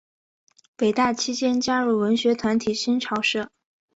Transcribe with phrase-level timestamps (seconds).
[0.75, 3.51] 北大期间加入文学团体新潮社。